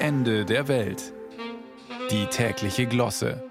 [0.00, 1.12] Ende der Welt.
[2.12, 3.42] Die tägliche Glosse.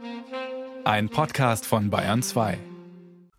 [0.86, 2.58] Ein Podcast von Bayern 2.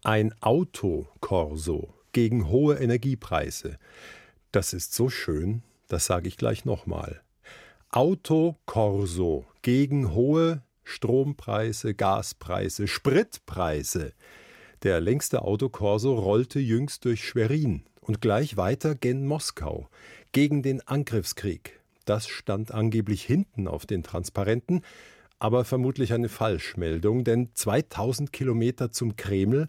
[0.04, 3.78] Ein Autokorso gegen hohe Energiepreise.
[4.52, 7.22] Das ist so schön, das sage ich gleich nochmal.
[7.88, 14.12] Autokorso gegen hohe Strompreise, Gaspreise, Spritpreise.
[14.82, 19.88] Der längste Autokorso rollte jüngst durch Schwerin und gleich weiter gen Moskau
[20.32, 21.77] gegen den Angriffskrieg.
[22.08, 24.80] Das stand angeblich hinten auf den Transparenten,
[25.38, 29.68] aber vermutlich eine Falschmeldung, denn 2000 Kilometer zum Kreml,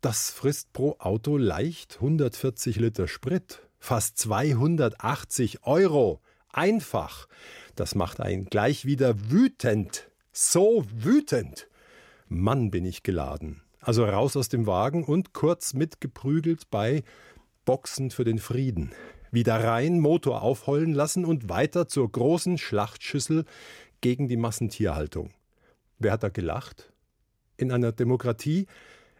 [0.00, 6.22] das frisst pro Auto leicht 140 Liter Sprit, fast 280 Euro.
[6.50, 7.28] Einfach.
[7.76, 10.10] Das macht einen gleich wieder wütend.
[10.32, 11.68] So wütend.
[12.28, 13.60] Mann, bin ich geladen.
[13.82, 17.02] Also raus aus dem Wagen und kurz mitgeprügelt bei
[17.66, 18.92] Boxen für den Frieden.
[19.30, 23.44] Wieder rein, Motor aufheulen lassen und weiter zur großen Schlachtschüssel
[24.00, 25.30] gegen die Massentierhaltung.
[25.98, 26.92] Wer hat da gelacht?
[27.56, 28.66] In einer Demokratie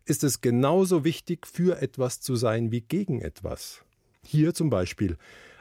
[0.04, 3.82] ist es genauso wichtig, für etwas zu sein wie gegen etwas.
[4.24, 5.18] Hier zum Beispiel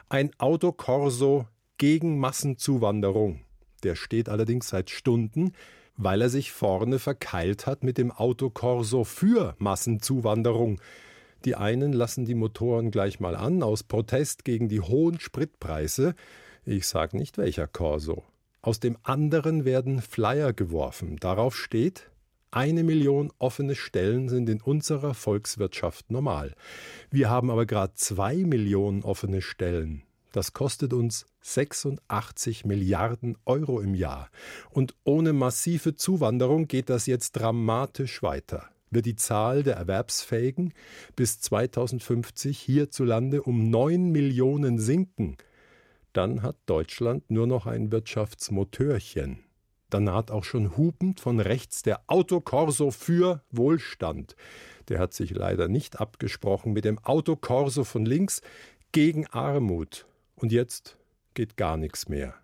[0.08, 3.40] ein Autokorso gegen Massenzuwanderung.
[3.82, 5.52] Der steht allerdings seit Stunden,
[5.96, 10.80] weil er sich vorne verkeilt hat mit dem Autokorso für Massenzuwanderung.
[11.44, 16.14] Die einen lassen die Motoren gleich mal an aus Protest gegen die hohen Spritpreise.
[16.64, 18.24] Ich sag nicht welcher Corso.
[18.60, 21.16] Aus dem anderen werden Flyer geworfen.
[21.16, 22.10] Darauf steht,
[22.50, 26.54] eine Million offene Stellen sind in unserer Volkswirtschaft normal.
[27.10, 30.02] Wir haben aber gerade zwei Millionen offene Stellen.
[30.32, 34.30] Das kostet uns 86 Milliarden Euro im Jahr.
[34.70, 40.72] Und ohne massive Zuwanderung geht das jetzt dramatisch weiter wird die Zahl der Erwerbsfähigen
[41.16, 45.36] bis 2050 hierzulande um 9 Millionen sinken,
[46.12, 49.40] dann hat Deutschland nur noch ein Wirtschaftsmotörchen.
[49.90, 54.36] Dann naht auch schon hupend von rechts der Autokorso für Wohlstand.
[54.88, 58.42] Der hat sich leider nicht abgesprochen mit dem Autokorso von links
[58.92, 60.06] gegen Armut.
[60.34, 60.98] Und jetzt
[61.34, 62.34] geht gar nichts mehr.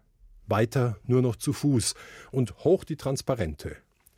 [0.47, 1.95] Weiter nur noch zu Fuß
[2.31, 3.77] und hoch die Transparente.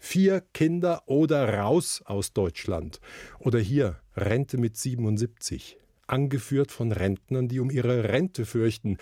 [0.08, 3.00] Vier Kinder oder raus aus Deutschland.
[3.40, 5.78] Oder hier Rente mit 77.
[6.06, 8.98] Angeführt von Rentnern, die um ihre Rente fürchten.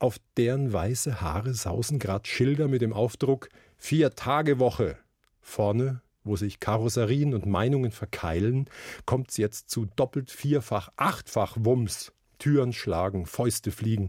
[0.00, 4.96] Auf deren weiße Haare sausen grad Schilder mit dem Aufdruck Vier-Tage-Woche.
[5.40, 8.68] Vorne, wo sich Karosserien und Meinungen verkeilen,
[9.06, 12.10] kommt's jetzt zu doppelt, vierfach, achtfach Wumms.
[12.40, 14.08] Türen schlagen, Fäuste fliegen.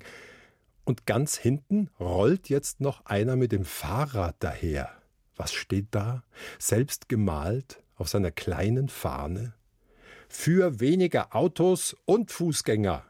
[0.83, 4.98] Und ganz hinten rollt jetzt noch einer mit dem Fahrrad daher.
[5.39, 6.23] Was steht da?
[6.59, 9.53] Selbst gemalt auf seiner kleinen Fahne?
[10.27, 13.05] Für weniger Autos und Fußgänger.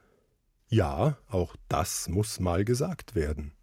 [0.68, 3.54] Ja, auch das muss mal gesagt werden.